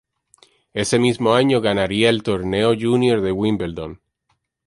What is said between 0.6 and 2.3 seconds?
Ese mismo año ganaría el